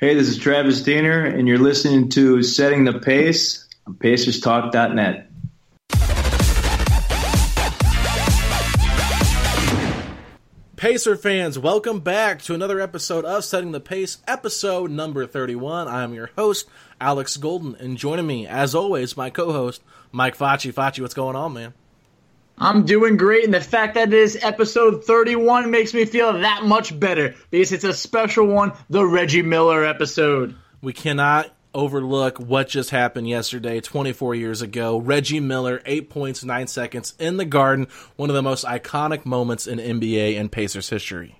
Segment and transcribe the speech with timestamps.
[0.00, 5.26] Hey, this is Travis Diener, and you're listening to Setting the Pace on PacersTalk.net.
[10.76, 15.86] Pacer fans, welcome back to another episode of Setting the Pace, episode number 31.
[15.86, 16.66] I am your host,
[16.98, 20.72] Alex Golden, and joining me, as always, my co host, Mike Facci.
[20.72, 21.74] Facci, what's going on, man?
[22.62, 26.62] I'm doing great, and the fact that it is episode 31 makes me feel that
[26.62, 30.54] much better because it's a special one, the Reggie Miller episode.
[30.82, 34.98] We cannot overlook what just happened yesterday, 24 years ago.
[34.98, 39.66] Reggie Miller, 8 points, 9 seconds in the garden, one of the most iconic moments
[39.66, 41.39] in NBA and Pacers history.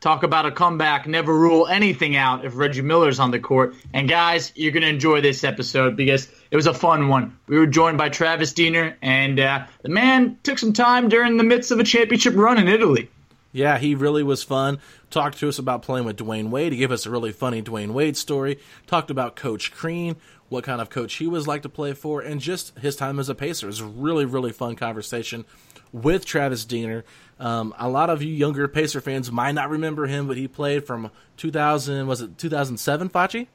[0.00, 1.06] Talk about a comeback.
[1.06, 3.74] Never rule anything out if Reggie Miller's on the court.
[3.92, 7.38] And guys, you're going to enjoy this episode because it was a fun one.
[7.46, 11.44] We were joined by Travis Diener, and uh, the man took some time during the
[11.44, 13.10] midst of a championship run in Italy.
[13.52, 14.78] Yeah, he really was fun.
[15.10, 16.72] Talked to us about playing with Dwyane Wade.
[16.72, 18.58] He gave us a really funny Dwyane Wade story.
[18.86, 20.16] Talked about Coach Crean,
[20.48, 23.28] what kind of coach he was like to play for, and just his time as
[23.28, 23.66] a Pacer.
[23.66, 25.44] It was a really, really fun conversation
[25.92, 27.04] with Travis Diener.
[27.38, 30.86] Um, a lot of you younger Pacer fans might not remember him, but he played
[30.86, 33.46] from 2000, was it 2007, Facci?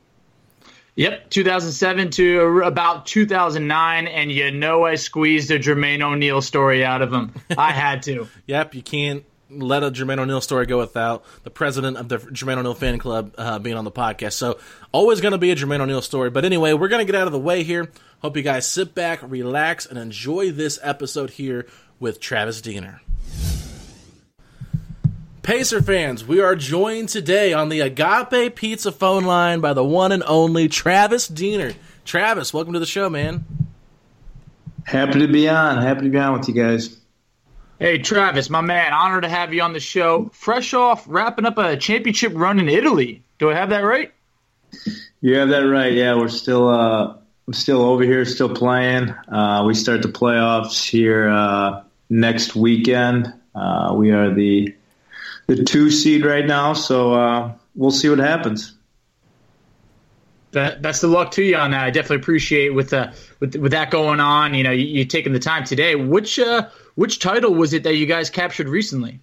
[0.96, 7.02] Yep, 2007 to about 2009, and you know I squeezed a Jermaine O'Neal story out
[7.02, 7.34] of him.
[7.58, 8.30] I had to.
[8.48, 12.58] yep, you can't let a Jermaine O'Neal story go without the president of the Jermaine
[12.58, 14.34] O'Neal fan club uh, being on the podcast.
[14.34, 14.58] So
[14.94, 16.30] always going to be a Jermaine O'Neal story.
[16.30, 17.92] But anyway, we're going to get out of the way here.
[18.20, 21.68] Hope you guys sit back, relax, and enjoy this episode here
[22.00, 23.02] with Travis Diener.
[25.42, 30.12] Pacer fans, we are joined today on the Agape Pizza phone line by the one
[30.12, 31.74] and only Travis Diener.
[32.04, 33.46] Travis, welcome to the show, man.
[34.86, 35.82] Happy to be on.
[35.82, 36.98] Happy to be on with you guys.
[37.80, 40.30] Hey, Travis, my man, honored to have you on the show.
[40.34, 43.24] Fresh off wrapping up a championship run in Italy.
[43.38, 44.14] Do I have that right?
[45.22, 45.94] You have that right.
[45.94, 47.18] Yeah, we're still uh,
[47.48, 49.10] I'm still over here, still playing.
[49.10, 53.34] Uh, we start the playoffs here uh, next weekend.
[53.54, 54.74] Uh, we are the
[55.48, 58.74] the two seed right now, so uh, we'll see what happens.
[60.52, 61.84] Best of luck to you on that.
[61.84, 63.12] I definitely appreciate with uh,
[63.42, 64.54] with with that going on.
[64.54, 65.96] You know, you, you taking the time today.
[65.96, 69.20] Which uh, which title was it that you guys captured recently?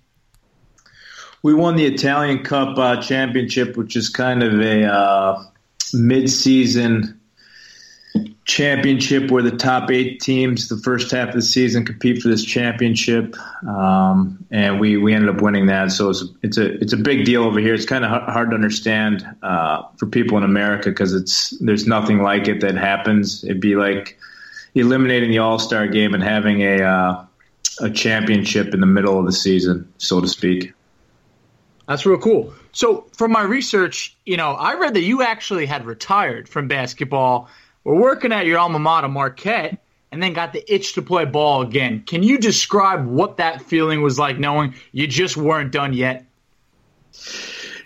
[1.42, 5.44] We won the Italian Cup uh, championship, which is kind of a uh,
[5.94, 7.18] mid-season
[8.44, 12.44] championship where the top eight teams the first half of the season compete for this
[12.44, 13.36] championship,
[13.66, 15.92] um, and we, we ended up winning that.
[15.92, 17.74] So it's, it's a it's a big deal over here.
[17.74, 22.22] It's kind of hard to understand uh, for people in America because it's there's nothing
[22.22, 23.44] like it that happens.
[23.44, 24.18] It'd be like
[24.74, 27.24] eliminating the All Star game and having a uh,
[27.80, 30.72] a championship in the middle of the season, so to speak.
[31.88, 32.54] That's real cool.
[32.72, 37.48] So, from my research, you know, I read that you actually had retired from basketball.
[37.84, 39.78] We're working at your alma mater, Marquette,
[40.12, 42.02] and then got the itch to play ball again.
[42.06, 46.24] Can you describe what that feeling was like knowing you just weren't done yet?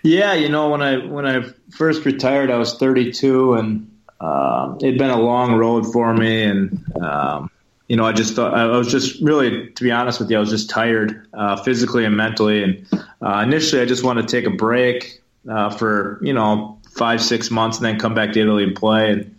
[0.03, 1.41] Yeah, you know, when I when I
[1.71, 6.95] first retired, I was 32, and uh, it'd been a long road for me, and
[7.01, 7.49] um,
[7.87, 10.39] you know, I just thought I was just really, to be honest with you, I
[10.39, 12.85] was just tired uh, physically and mentally, and
[13.21, 17.49] uh, initially I just wanted to take a break uh, for you know five six
[17.49, 19.35] months and then come back to Italy and play, and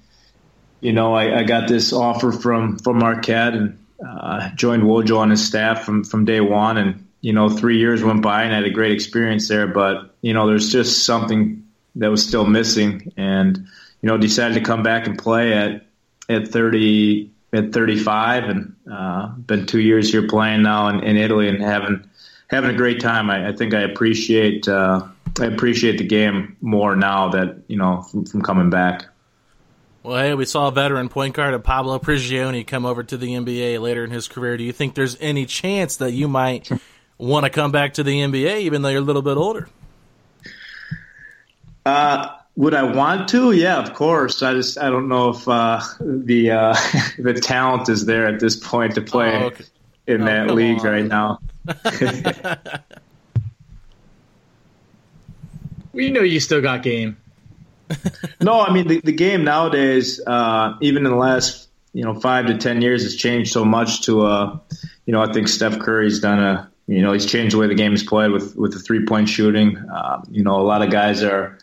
[0.80, 5.30] you know, I, I got this offer from from Marquette and uh, joined Wojo on
[5.30, 8.56] his staff from from day one, and you know, three years went by and I
[8.56, 11.66] had a great experience there, but you know, there's just something
[11.96, 13.56] that was still missing, and
[14.02, 15.86] you know, decided to come back and play at
[16.28, 21.48] at 30 at 35, and uh, been two years here playing now in, in Italy
[21.48, 22.08] and having
[22.48, 23.30] having a great time.
[23.30, 25.06] I, I think I appreciate uh,
[25.40, 29.06] I appreciate the game more now that you know from, from coming back.
[30.02, 33.34] Well, hey, we saw a veteran point guard of Pablo Prigioni come over to the
[33.34, 34.56] NBA later in his career.
[34.56, 36.70] Do you think there's any chance that you might
[37.18, 39.68] want to come back to the NBA, even though you're a little bit older?
[41.84, 43.52] Uh, would I want to?
[43.52, 44.42] Yeah, of course.
[44.42, 46.76] I just I don't know if uh, the uh,
[47.18, 49.64] the talent is there at this point to play oh, okay.
[50.06, 50.86] in oh, that league on.
[50.86, 51.40] right now.
[55.92, 57.16] we know you still got game.
[58.40, 62.46] no, I mean the, the game nowadays, uh, even in the last you know five
[62.46, 64.02] to ten years, has changed so much.
[64.02, 64.58] To uh,
[65.06, 67.74] you know, I think Steph Curry's done a you know he's changed the way the
[67.74, 69.76] game is played with with the three point shooting.
[69.76, 71.58] Uh, you know, a lot of guys are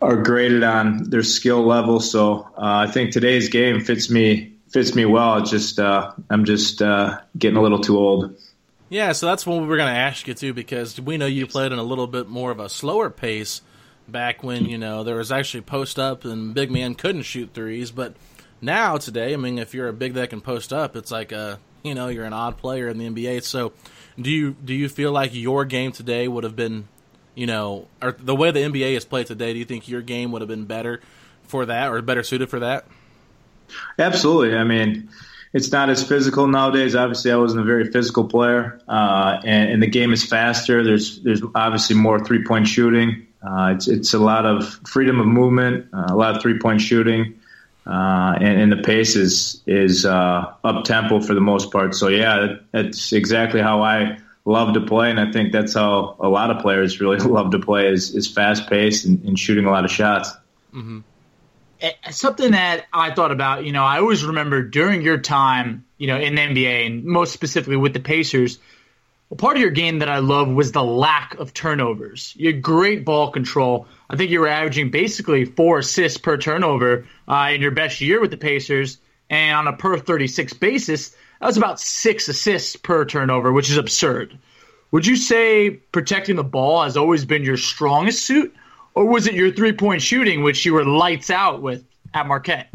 [0.00, 2.00] are graded on their skill level.
[2.00, 5.38] So uh, I think today's game fits me fits me well.
[5.38, 8.36] It's just uh, I'm just uh, getting a little too old.
[8.90, 11.46] Yeah, so that's what we were going to ask you too, because we know you
[11.46, 13.60] played in a little bit more of a slower pace
[14.08, 17.90] back when you know there was actually post up and big man couldn't shoot threes.
[17.90, 18.14] But
[18.60, 21.60] now today, I mean, if you're a big that can post up, it's like a
[21.82, 23.42] you know you're an odd player in the NBA.
[23.42, 23.72] So
[24.20, 26.88] do you do you feel like your game today would have been
[27.34, 29.52] you know or the way the NBA is played today?
[29.52, 31.00] Do you think your game would have been better
[31.44, 32.86] for that or better suited for that?
[33.98, 34.56] Absolutely.
[34.56, 35.08] I mean
[35.52, 36.94] it's not as physical nowadays.
[36.94, 40.84] Obviously, I wasn't a very physical player, uh, and, and, the game is faster.
[40.84, 43.26] There's there's obviously more three point shooting.
[43.42, 46.80] Uh, it's it's a lot of freedom of movement, uh, a lot of three point
[46.80, 47.38] shooting,
[47.86, 51.94] uh, and, and, the pace is is uh, up tempo for the most part.
[51.94, 56.28] So yeah, that's exactly how I love to play, and I think that's how a
[56.28, 59.70] lot of players really love to play is is fast paced and, and, shooting a
[59.70, 60.30] lot of shots.
[60.74, 61.00] Mm-hmm.
[61.80, 66.08] Eh, something that I thought about, you know, I always remember during your time, you
[66.08, 68.58] know, in the NBA and most specifically with the Pacers
[69.30, 72.32] well, part of your game that I love was the lack of turnovers.
[72.36, 73.86] You had great ball control.
[74.08, 78.20] I think you were averaging basically four assists per turnover uh, in your best year
[78.20, 78.98] with the Pacers.
[79.28, 83.76] And on a per 36 basis, that was about six assists per turnover, which is
[83.76, 84.38] absurd.
[84.92, 88.54] Would you say protecting the ball has always been your strongest suit?
[88.94, 91.84] Or was it your three point shooting, which you were lights out with
[92.14, 92.68] at Marquette?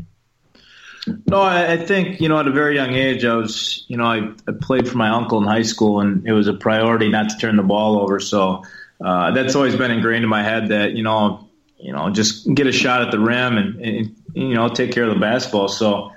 [1.06, 4.32] No, I, think you know at a very young age, I was you know I,
[4.48, 7.38] I, played for my uncle in high school, and it was a priority not to
[7.38, 8.22] turn the ball over.
[8.22, 8.64] So
[9.04, 12.68] uh, that's always been ingrained in my head that you know you know just get
[12.68, 15.68] a shot at the rim and, and you know take care of the basketball.
[15.68, 16.14] So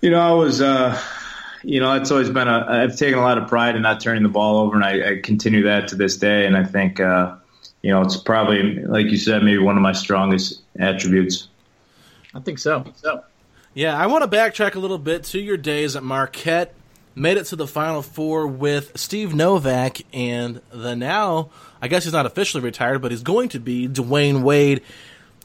[0.00, 0.62] you know I was.
[0.62, 0.98] Uh,
[1.64, 2.66] you know, it's always been a.
[2.68, 5.20] I've taken a lot of pride in not turning the ball over, and I, I
[5.20, 6.44] continue that to this day.
[6.44, 7.36] And I think, uh,
[7.82, 11.46] you know, it's probably, like you said, maybe one of my strongest attributes.
[12.34, 12.84] I think so.
[12.96, 13.22] So.
[13.74, 16.74] Yeah, I want to backtrack a little bit to your days at Marquette.
[17.14, 21.50] Made it to the Final Four with Steve Novak and the now,
[21.80, 24.82] I guess he's not officially retired, but he's going to be Dwyane Wade.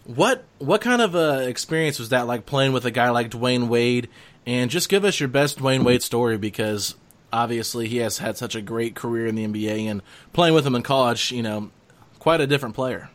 [0.06, 3.68] What what kind of uh, experience was that like playing with a guy like Dwyane
[3.68, 4.10] Wade?
[4.46, 6.96] And just give us your best Dwyane Wade story because
[7.34, 10.76] obviously he has had such a great career in the NBA and playing with him
[10.76, 11.72] in college, you know,
[12.20, 13.10] quite a different player.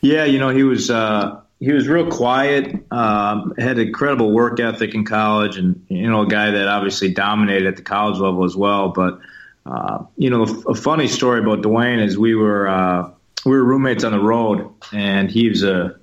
[0.00, 2.74] Yeah, you know, he was uh, he was real quiet.
[2.90, 7.68] Um, had incredible work ethic in college, and you know, a guy that obviously dominated
[7.68, 8.88] at the college level as well.
[8.88, 9.20] But
[9.66, 13.10] uh, you know, a, funny story about Dwyane is we were uh,
[13.44, 15.96] we were roommates on the road, and he was a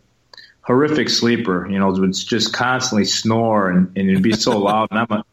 [0.61, 1.67] horrific sleeper.
[1.67, 4.89] You know, would just constantly snore, and, and it'd be so loud.
[4.91, 5.25] And I'm a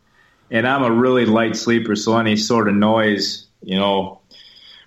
[0.51, 4.21] and I'm a really light sleeper, so any sort of noise, you know,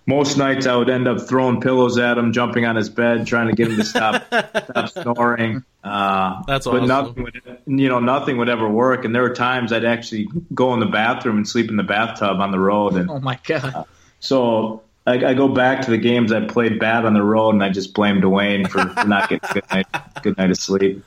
[0.08, 3.48] most nights I would end up throwing pillows at him, jumping on his bed, trying
[3.48, 5.64] to get him to stop stop snoring.
[5.84, 6.80] Uh, That's awesome.
[6.80, 9.04] But nothing would, you know, nothing would ever work.
[9.04, 12.40] And there were times I'd actually go in the bathroom and sleep in the bathtub
[12.40, 12.96] on the road.
[12.96, 13.76] And oh my god!
[13.76, 13.84] Uh,
[14.22, 17.64] so I, I, go back to the games I played bad on the road, and
[17.64, 19.88] I just blame Dwyane for, for not getting good night,
[20.24, 21.04] good night of sleep.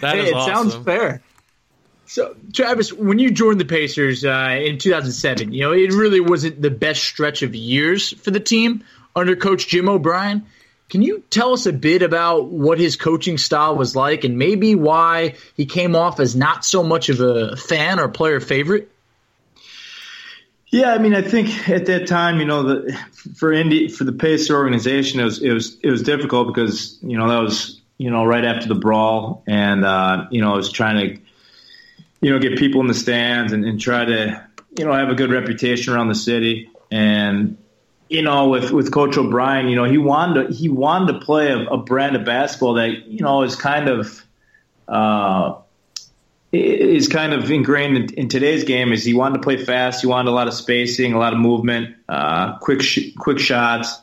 [0.00, 0.70] That hey, it awesome.
[0.70, 1.22] sounds fair.
[2.12, 6.60] So, Travis, when you joined the Pacers uh, in 2007, you know it really wasn't
[6.60, 8.84] the best stretch of years for the team
[9.16, 10.44] under Coach Jim O'Brien.
[10.90, 14.74] Can you tell us a bit about what his coaching style was like, and maybe
[14.74, 18.92] why he came off as not so much of a fan or player favorite?
[20.68, 23.00] Yeah, I mean, I think at that time, you know, the,
[23.36, 27.16] for Indy for the Pacer organization, it was it was it was difficult because you
[27.16, 30.70] know that was you know right after the brawl, and uh, you know I was
[30.70, 31.22] trying to
[32.22, 34.48] you know get people in the stands and, and try to
[34.78, 37.58] you know have a good reputation around the city, and
[38.08, 41.50] you know with with Coach O'Brien, you know he wanted to, he wanted to play
[41.50, 44.24] a, a brand of basketball that you know is kind of.
[44.88, 45.58] Uh,
[46.54, 50.02] is kind of ingrained in, in, today's game is he wanted to play fast.
[50.02, 53.98] He wanted a lot of spacing, a lot of movement, uh, quick sh- quick shots.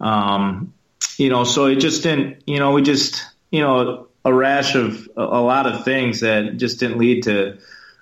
[0.00, 0.74] Um,
[1.16, 2.42] you know, so it just didn't.
[2.46, 6.80] You know, we just you know a rash of a, lot of things that just
[6.80, 7.58] didn't lead to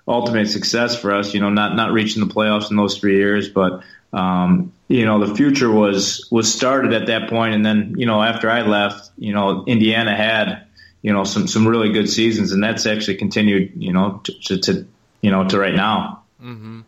[0.07, 1.33] ultimate success for us.
[1.33, 5.25] You know, not not reaching the playoffs in those three years, but um, you know
[5.25, 7.31] the future was was started at that point.
[7.31, 10.67] point, and then you know after I left, you know Indiana had
[11.01, 14.57] you know some some really good seasons, and that's actually continued you know to, to,
[14.59, 14.87] to
[15.21, 16.23] you know to right now.
[16.41, 16.81] Mm-hmm.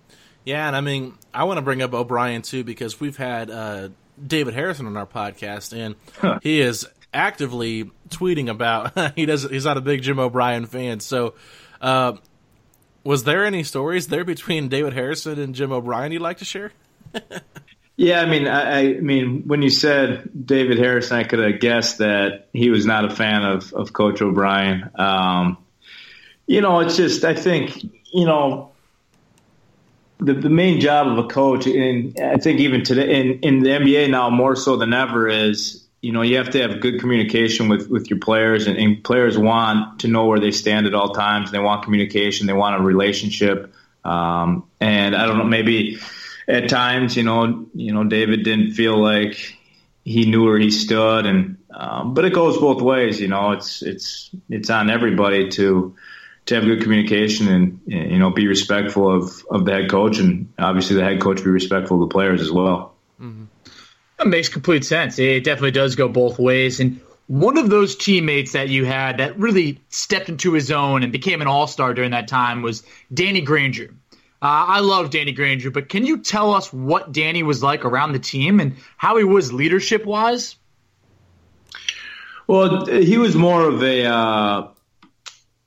[0.45, 3.89] Yeah, and I mean I want to bring up O'Brien too because we've had uh,
[4.25, 6.39] David Harrison on our podcast, and huh.
[6.41, 11.35] he is actively tweeting about he does he's not a big Jim O'Brien fan, so.
[11.81, 12.13] Uh,
[13.03, 16.71] was there any stories there between David Harrison and Jim O'Brien you'd like to share?
[17.97, 21.99] Yeah, I mean, I, I, mean, when you said David Harrison, I could have guessed
[21.99, 24.89] that he was not a fan of, of Coach O'Brien.
[24.95, 25.57] Um,
[26.45, 28.73] you know, it's just I think you know
[30.19, 33.69] the the main job of a coach, and I think even today in in the
[33.69, 37.67] NBA now more so than ever is you know you have to have good communication
[37.67, 41.13] with with your players, and, and players want to know where they stand at all
[41.13, 41.51] times.
[41.51, 42.47] They want communication.
[42.47, 43.73] They want a relationship.
[44.03, 45.97] Um, and I don't know, maybe
[46.47, 49.57] at times, you know, you know, David didn't feel like
[50.03, 53.19] he knew where he stood, and um, but it goes both ways.
[53.19, 55.95] You know, it's it's it's on everybody to
[56.45, 60.53] to have good communication and you know be respectful of of the head coach, and
[60.59, 62.93] obviously the head coach be respectful of the players as well.
[63.19, 63.45] Mm-hmm.
[64.17, 65.19] That makes complete sense.
[65.19, 66.99] It definitely does go both ways, and.
[67.27, 71.41] One of those teammates that you had that really stepped into his own and became
[71.41, 73.95] an all star during that time was Danny Granger.
[74.43, 78.11] Uh, I love Danny Granger, but can you tell us what Danny was like around
[78.13, 80.55] the team and how he was leadership wise?
[82.45, 84.67] Well, he was more of a, uh,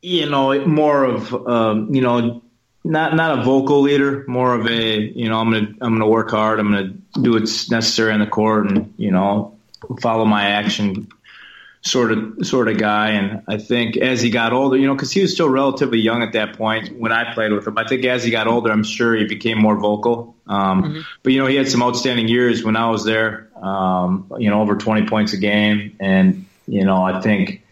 [0.01, 2.45] you know, more of, um, you know,
[2.85, 6.31] not not a vocal leader, more of a, you know, I'm gonna I'm gonna work
[6.31, 9.59] hard, I'm gonna do what's necessary on the court, and you know,
[10.01, 11.09] follow my action
[11.83, 13.11] sort of sort of guy.
[13.11, 16.23] And I think as he got older, you know, because he was still relatively young
[16.23, 17.79] at that point when I played with him.
[17.79, 20.37] I think as he got older, I'm sure he became more vocal.
[20.47, 21.01] Um, mm-hmm.
[21.23, 23.49] But you know, he had some outstanding years when I was there.
[23.57, 27.65] Um, you know, over 20 points a game, and you know, I think.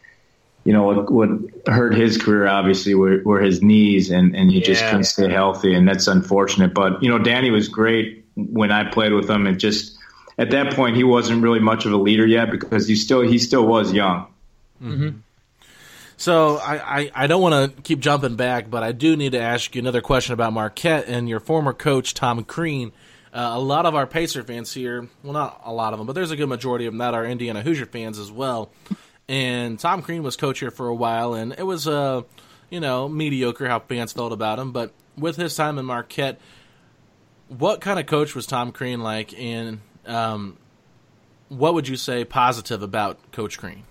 [0.64, 1.28] You know what, what
[1.68, 4.64] hurt his career obviously were, were his knees, and, and he yeah.
[4.64, 6.74] just couldn't stay healthy, and that's unfortunate.
[6.74, 9.96] But you know, Danny was great when I played with him, and just
[10.38, 13.38] at that point he wasn't really much of a leader yet because he still he
[13.38, 14.26] still was young.
[14.82, 15.18] Mm-hmm.
[16.18, 19.40] So I, I, I don't want to keep jumping back, but I do need to
[19.40, 22.92] ask you another question about Marquette and your former coach Tom Crean.
[23.34, 26.14] Uh, a lot of our Pacer fans here, well, not a lot of them, but
[26.14, 28.70] there's a good majority of them that are Indiana Hoosier fans as well.
[29.28, 32.22] And Tom Crean was coach here for a while, and it was uh,
[32.70, 34.72] you know mediocre how fans felt about him.
[34.72, 36.40] But with his time in Marquette,
[37.48, 39.38] what kind of coach was Tom Crean like?
[39.38, 40.56] And um,
[41.48, 43.84] what would you say positive about Coach Crean?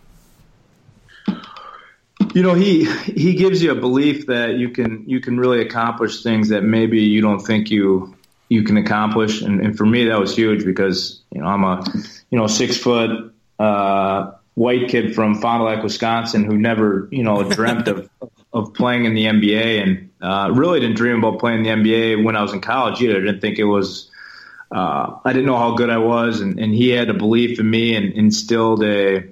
[2.34, 6.24] You know, he he gives you a belief that you can you can really accomplish
[6.24, 8.16] things that maybe you don't think you
[8.50, 11.84] you can accomplish, and, and for me that was huge because you know I'm a
[12.30, 17.24] you know six foot uh, white kid from Fond du Lac, Wisconsin, who never you
[17.24, 18.10] know dreamt of
[18.54, 22.36] of playing in the NBA, and uh, really didn't dream about playing the NBA when
[22.36, 23.18] I was in college either.
[23.18, 24.10] I didn't think it was
[24.72, 27.70] uh, I didn't know how good I was, and, and he had a belief in
[27.70, 29.24] me and instilled a.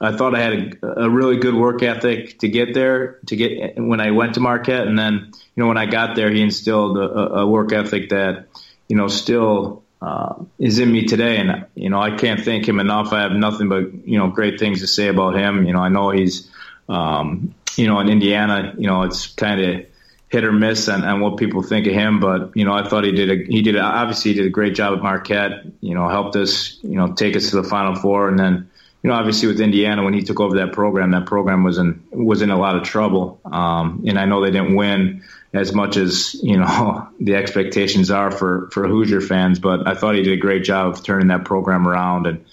[0.00, 3.18] I thought I had a, a, really good work ethic to get there.
[3.26, 6.30] To get when I went to Marquette, and then you know when I got there,
[6.30, 8.46] he instilled a, a work ethic that
[8.88, 11.38] you know still uh, is in me today.
[11.38, 13.12] And you know I can't thank him enough.
[13.12, 15.66] I have nothing but you know great things to say about him.
[15.66, 16.48] You know I know he's
[16.88, 18.72] um, you know in Indiana.
[18.78, 19.86] You know it's kind of
[20.28, 22.20] hit or miss on, on what people think of him.
[22.20, 24.50] But you know, I thought he did a he did a, obviously he did a
[24.50, 25.64] great job at Marquette.
[25.80, 28.70] You know, helped us you know take us to the Final Four, and then
[29.02, 32.02] you know, obviously with Indiana when he took over that program, that program was in
[32.10, 33.40] was in a lot of trouble.
[33.44, 38.30] Um, and I know they didn't win as much as you know the expectations are
[38.30, 41.44] for for Hoosier fans, but I thought he did a great job of turning that
[41.44, 42.44] program around and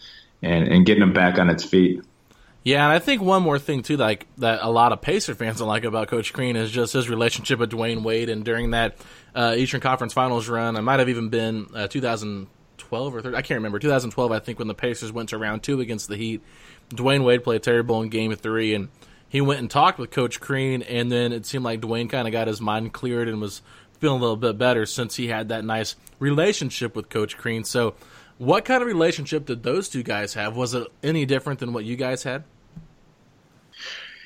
[0.44, 2.03] and, and getting them back on its feet.
[2.63, 5.60] Yeah, and I think one more thing too, like that a lot of Pacer fans
[5.60, 8.29] don't like about Coach Crean is just his relationship with Dwyane Wade.
[8.29, 8.96] And during that
[9.36, 13.41] uh, Eastern Conference Finals run, I might have even been uh, 2012 or 13, I
[13.41, 13.79] can't remember.
[13.79, 16.41] 2012, I think, when the Pacers went to round two against the Heat.
[16.89, 18.88] Dwyane Wade played terrible in Game Three, and
[19.27, 22.32] he went and talked with Coach Crean, and then it seemed like Dwyane kind of
[22.32, 23.62] got his mind cleared and was
[24.00, 27.63] feeling a little bit better since he had that nice relationship with Coach Crean.
[27.63, 27.96] So,
[28.38, 30.56] what kind of relationship did those two guys have?
[30.56, 32.44] Was it any different than what you guys had?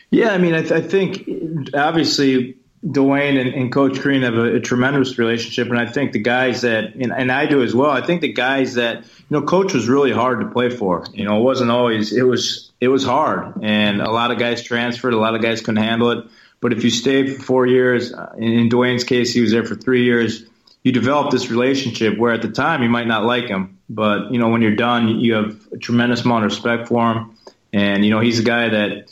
[0.09, 1.29] Yeah, I mean, I, th- I think
[1.73, 6.19] obviously Dwyane and, and, Coach Crean have a, a, tremendous relationship, and I think the
[6.19, 7.89] guys that, and, and, I do as well.
[7.89, 11.03] I think the guys that, you know, Coach was really hard to play for.
[11.11, 12.13] You know, it wasn't always.
[12.13, 15.13] It was it was hard, and a lot of guys transferred.
[15.13, 16.25] A lot of guys couldn't handle it.
[16.59, 19.65] But if you stayed for four years, uh, in, in Dwyane's case, he was there
[19.65, 20.45] for three years.
[20.87, 24.39] You develop this relationship where at the time you might not like him, but you
[24.39, 27.37] know when you're done, you have a tremendous amount of respect for him,
[27.73, 29.09] and you know he's a guy that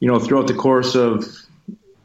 [0.00, 1.24] you know, throughout the course of,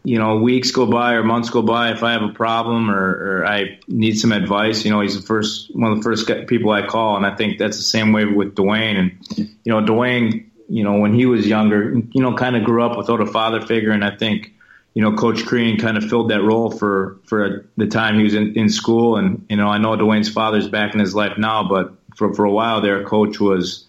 [0.04, 3.42] you know, weeks go by or months go by, if I have a problem or,
[3.42, 6.72] or I need some advice, you know, he's the first, one of the first people
[6.72, 7.18] I call.
[7.18, 11.00] And I think that's the same way with dwyane And, you know, dwyane you know,
[11.00, 13.92] when he was younger, you know, kind of grew up without a father figure.
[13.92, 14.54] And I think,
[14.94, 18.34] you know, Coach Crean kind of filled that role for, for the time he was
[18.34, 19.18] in, in school.
[19.18, 22.46] And, you know, I know Dwyane's father's back in his life now, but for, for
[22.46, 23.86] a while there, Coach was,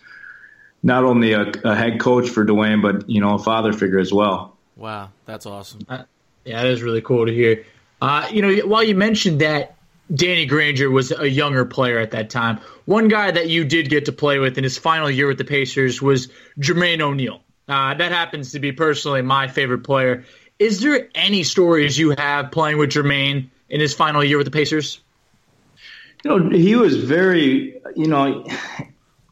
[0.83, 4.13] not only a, a, head coach for Dwyane, but you know a father figure as
[4.13, 4.57] well.
[4.77, 5.81] Wow, that's awesome.
[5.89, 6.05] Uh,
[6.45, 7.65] yeah, that is really cool to hear.
[8.01, 9.77] Uh, you know, while you mentioned that
[10.13, 14.07] Danny Granger was a younger player at that time, one guy that you did get
[14.07, 16.29] to play with in his final year with the Pacers was
[16.59, 17.41] Jermaine O'Neal.
[17.69, 20.25] Uh, that happens to be personally my favorite player.
[20.59, 24.51] Is there any stories you have playing with Jermaine in his final year with the
[24.51, 25.01] Pacers?
[26.25, 28.47] You know, he was very, you know,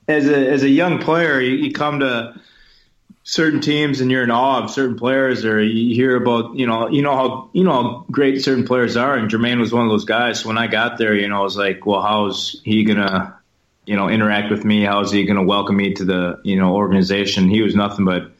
[0.09, 2.35] as a as a young player, you, you come to
[3.23, 6.89] certain teams and you're in awe of certain players, or you hear about you know
[6.89, 9.91] you know how you know how great certain players are, and Jermaine was one of
[9.91, 10.41] those guys.
[10.41, 13.39] So when I got there, you know, I was like, well, how's he gonna
[13.87, 14.83] you know interact with me?
[14.83, 17.49] How's he gonna welcome me to the you know organization?
[17.49, 18.33] He was nothing but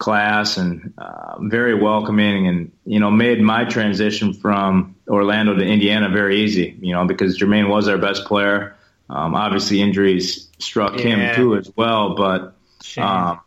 [0.00, 6.08] class and uh, very welcoming and you know made my transition from Orlando to Indiana
[6.08, 8.76] very easy you know because Jermaine was our best player
[9.10, 11.16] um, obviously, injuries struck yeah.
[11.16, 12.54] him too as well, but
[12.96, 13.40] um,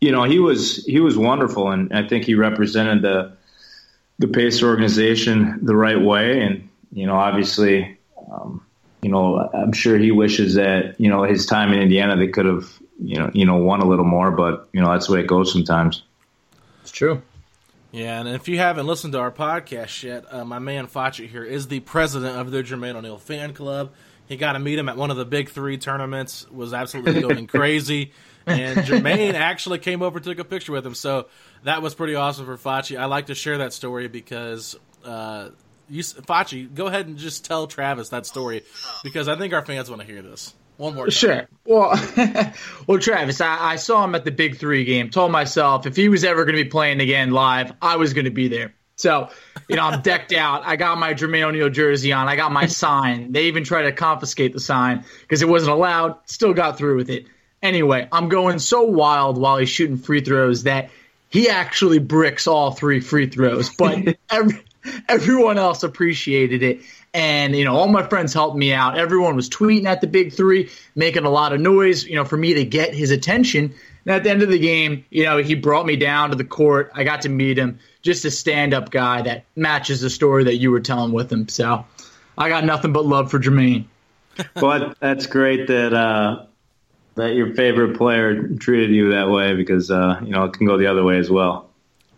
[0.00, 3.36] you know he was he was wonderful, and I think he represented the
[4.20, 6.42] the Pace organization the right way.
[6.42, 7.98] And you know, obviously,
[8.30, 8.64] um,
[9.02, 12.46] you know, I'm sure he wishes that you know his time in Indiana they could
[12.46, 15.20] have you know you know won a little more, but you know that's the way
[15.20, 16.02] it goes sometimes.
[16.82, 17.22] It's true.
[17.92, 21.44] Yeah, and if you haven't listened to our podcast yet, uh, my man Facci here
[21.44, 23.92] is the president of the Jermaine O'Neal fan club.
[24.26, 26.50] He got to meet him at one of the big three tournaments.
[26.50, 28.12] Was absolutely going crazy.
[28.46, 30.94] And Jermaine actually came over and took a picture with him.
[30.94, 31.28] So
[31.62, 32.98] that was pretty awesome for Facci.
[32.98, 35.50] I like to share that story because uh,
[35.88, 38.64] you, Facci, go ahead and just tell Travis that story
[39.02, 40.54] because I think our fans want to hear this.
[40.76, 41.04] One more.
[41.06, 41.10] Time.
[41.10, 41.48] Sure.
[41.64, 42.52] Well,
[42.86, 45.10] well, Travis, I, I, saw him at the Big Three game.
[45.10, 48.24] Told myself if he was ever going to be playing again live, I was going
[48.24, 48.74] to be there.
[48.96, 49.30] So,
[49.68, 50.62] you know, I'm decked out.
[50.64, 52.28] I got my Jermaine O'Neal jersey on.
[52.28, 53.32] I got my sign.
[53.32, 56.18] They even tried to confiscate the sign because it wasn't allowed.
[56.26, 57.26] Still got through with it.
[57.62, 60.90] Anyway, I'm going so wild while he's shooting free throws that
[61.30, 63.70] he actually bricks all three free throws.
[63.70, 64.62] But every,
[65.08, 66.80] everyone else appreciated it.
[67.14, 68.98] And, you know, all my friends helped me out.
[68.98, 72.36] Everyone was tweeting at the big three, making a lot of noise, you know, for
[72.36, 73.72] me to get his attention.
[74.04, 76.44] And at the end of the game, you know, he brought me down to the
[76.44, 76.90] court.
[76.92, 80.56] I got to meet him just a stand up guy that matches the story that
[80.56, 81.48] you were telling with him.
[81.48, 81.86] So
[82.36, 83.86] I got nothing but love for Jermaine.
[84.60, 86.46] well, that's great that uh,
[87.14, 90.76] that your favorite player treated you that way because uh, you know it can go
[90.76, 91.70] the other way as well.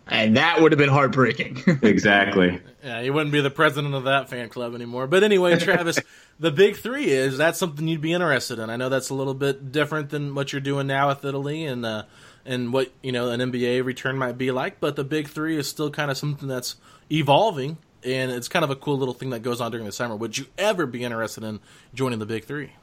[0.08, 1.62] And that would have been heartbreaking.
[1.82, 2.60] exactly.
[2.82, 5.08] Yeah, you wouldn't be the president of that fan club anymore.
[5.08, 5.98] But anyway, Travis,
[6.38, 8.70] the big three is that's something you'd be interested in.
[8.70, 11.84] I know that's a little bit different than what you're doing now with Italy, and
[11.84, 12.04] uh,
[12.44, 14.78] and what you know an NBA return might be like.
[14.78, 16.76] But the big three is still kind of something that's
[17.10, 20.14] evolving, and it's kind of a cool little thing that goes on during the summer.
[20.14, 21.58] Would you ever be interested in
[21.94, 22.74] joining the big three?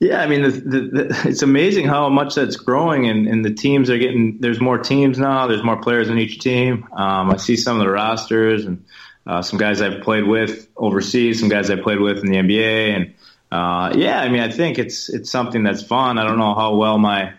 [0.00, 3.52] Yeah, I mean, the, the, the, it's amazing how much that's growing, and, and, the
[3.52, 4.38] teams are getting.
[4.40, 5.46] There's more teams now.
[5.46, 6.88] There's more players in each team.
[6.92, 8.84] Um, I see some of the rosters and
[9.26, 12.96] uh, some guys I've played with overseas, some guys I played with in the NBA,
[12.96, 13.14] and
[13.52, 16.18] uh, yeah, I mean, I think it's it's something that's fun.
[16.18, 17.34] I don't know how well my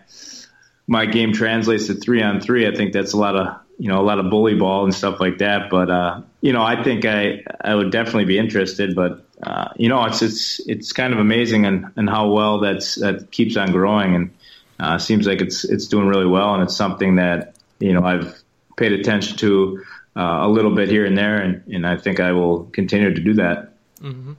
[0.86, 4.00] my game translates to three on three, I think that's a lot of you know
[4.00, 5.68] a lot of bully ball and stuff like that.
[5.68, 8.94] But uh, you know, I think I I would definitely be interested.
[8.94, 12.94] But uh, you know, it's it's it's kind of amazing and and how well that's
[12.96, 14.34] that keeps on growing and
[14.78, 18.40] uh, seems like it's it's doing really well and it's something that you know I've
[18.76, 19.82] paid attention to
[20.16, 23.20] uh, a little bit here and there and and I think I will continue to
[23.20, 23.72] do that.
[24.00, 24.32] Mm-hmm.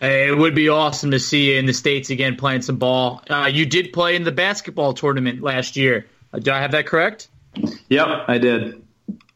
[0.00, 3.22] It would be awesome to see you in the states again playing some ball.
[3.30, 6.06] Uh, you did play in the basketball tournament last year.
[6.32, 7.28] Uh, do I have that correct?
[7.88, 8.84] Yep, I did.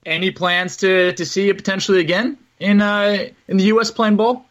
[0.05, 3.91] Any plans to, to see you potentially again in uh, in the U.S.
[3.91, 4.48] playing ball?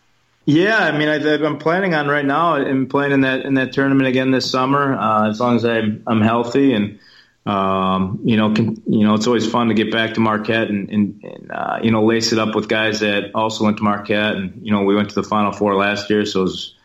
[0.50, 3.74] Yeah, I mean, I, am planning on right now and playing in that in that
[3.74, 7.00] tournament again this summer, uh, as long as I'm I'm healthy and
[7.46, 10.90] um, you know, can, you know, it's always fun to get back to Marquette and,
[10.90, 14.36] and, and uh, you know, lace it up with guys that also went to Marquette.
[14.36, 16.76] And, you know, we went to the Final Four last year, so it was,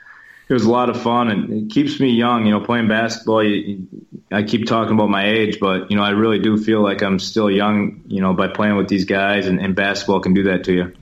[0.48, 2.46] it was a lot of fun and it keeps me young.
[2.46, 3.87] You know, playing basketball, you,
[4.33, 7.20] I keep talking about my age, but, you know, I really do feel like I'm
[7.20, 10.64] still young, you know, by playing with these guys, and, and basketball can do that
[10.64, 10.92] to you.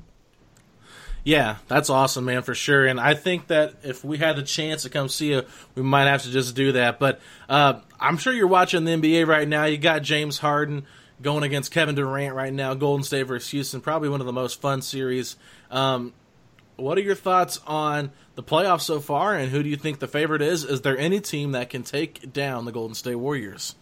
[1.22, 2.86] Yeah, that's awesome, man, for sure.
[2.86, 5.42] And I think that if we had the chance to come see you,
[5.74, 6.98] we might have to just do that.
[6.98, 9.64] But uh, I'm sure you're watching the NBA right now.
[9.64, 10.86] You got James Harden
[11.20, 14.60] going against Kevin Durant right now, Golden State versus Houston, probably one of the most
[14.60, 15.36] fun series.
[15.70, 16.14] Um,
[16.76, 20.08] what are your thoughts on the playoffs so far, and who do you think the
[20.08, 20.64] favorite is?
[20.64, 23.74] Is there any team that can take down the Golden State Warriors?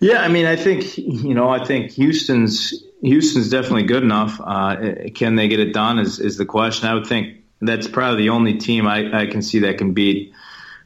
[0.00, 2.74] Yeah, I mean, I think you know, I think Houston's
[3.04, 4.40] Houston's definitely good enough.
[4.42, 4.76] Uh,
[5.14, 5.98] can they get it done?
[5.98, 6.88] Is is the question?
[6.88, 10.32] I would think that's probably the only team I, I can see that can beat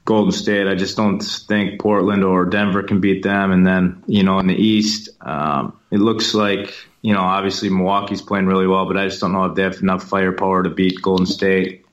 [0.05, 0.67] Golden State.
[0.67, 3.53] I just don't think Portland or Denver can beat them.
[3.53, 8.23] And then you know in the East, um, it looks like you know obviously Milwaukee's
[8.23, 11.01] playing really well, but I just don't know if they have enough firepower to beat
[11.01, 11.85] Golden State.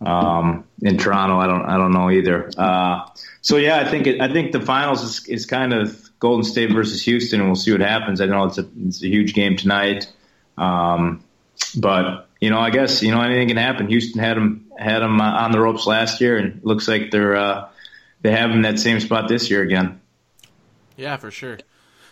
[0.00, 2.50] Um, in Toronto, I don't I don't know either.
[2.58, 3.06] Uh,
[3.42, 6.72] so yeah, I think it, I think the finals is, is kind of Golden State
[6.72, 8.20] versus Houston, and we'll see what happens.
[8.20, 10.12] I know it's a it's a huge game tonight,
[10.56, 11.22] um,
[11.76, 13.88] but you know, I guess you know anything can happen.
[13.88, 17.10] Houston had them had them uh, on the ropes last year, and it looks like
[17.10, 17.68] they're uh,
[18.22, 20.00] they have them in that same spot this year again.
[20.96, 21.58] Yeah, for sure.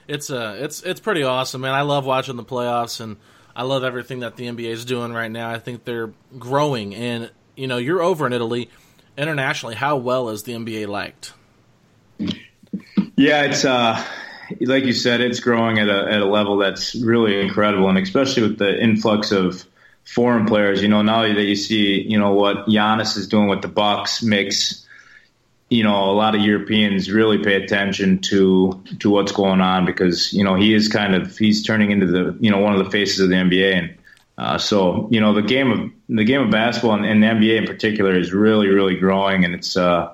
[0.07, 1.75] It's uh it's it's pretty awesome, man.
[1.75, 3.17] I love watching the playoffs, and
[3.55, 5.51] I love everything that the NBA is doing right now.
[5.51, 8.71] I think they're growing, and you know, you're over in Italy
[9.19, 9.75] internationally.
[9.75, 11.33] How well is the NBA liked?
[13.17, 14.03] Yeah, it's uh,
[14.61, 18.43] like you said, it's growing at a at a level that's really incredible, and especially
[18.43, 19.65] with the influx of
[20.05, 20.83] foreign players.
[20.83, 24.23] You know, now that you see, you know what Giannis is doing with the Bucks
[24.23, 24.87] makes
[25.71, 30.35] you know a lot of Europeans really pay attention to to what's going on because
[30.35, 32.91] you know he is kind of he's turning into the you know one of the
[32.91, 33.95] faces of the NBA and.
[34.39, 37.57] Uh, so you know the game of the game of basketball and, and, the NBA
[37.57, 40.13] in particular is really really growing and it's uh,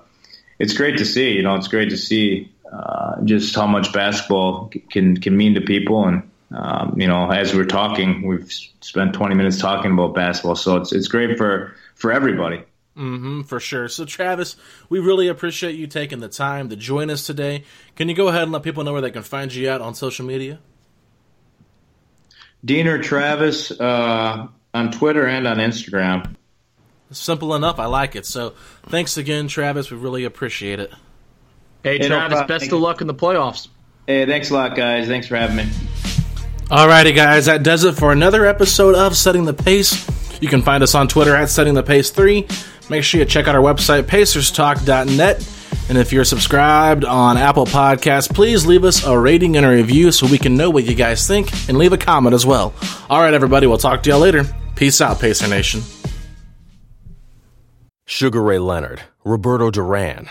[0.61, 1.33] it's great to see.
[1.33, 5.61] You know, it's great to see uh, just how much basketball can can mean to
[5.61, 6.06] people.
[6.06, 10.76] And um, you know, as we're talking, we've spent 20 minutes talking about basketball, so
[10.76, 12.64] it's it's great for for everybody.
[12.96, 13.88] Mm-hmm, for sure.
[13.88, 14.56] So, Travis,
[14.90, 17.64] we really appreciate you taking the time to join us today.
[17.96, 19.94] Can you go ahead and let people know where they can find you out on
[19.94, 20.58] social media?
[22.62, 26.35] Diener Travis uh, on Twitter and on Instagram.
[27.11, 27.78] Simple enough.
[27.78, 28.26] I like it.
[28.26, 28.54] So,
[28.85, 29.90] thanks again, Travis.
[29.90, 30.92] We really appreciate it.
[31.83, 33.68] Hey, hey Travis, no best of luck in the playoffs.
[34.07, 35.07] Hey, thanks a lot, guys.
[35.07, 35.64] Thanks for having me.
[36.66, 40.09] Alrighty, guys, that does it for another episode of Setting the Pace.
[40.40, 42.47] You can find us on Twitter at Setting the Pace 3.
[42.88, 45.49] Make sure you check out our website, pacerstalk.net.
[45.88, 50.11] And if you're subscribed on Apple Podcasts, please leave us a rating and a review
[50.12, 52.73] so we can know what you guys think and leave a comment as well.
[53.11, 54.45] All right, everybody, we'll talk to y'all later.
[54.75, 55.83] Peace out, Pacer Nation.
[58.07, 60.31] Sugar Ray Leonard, Roberto Duran.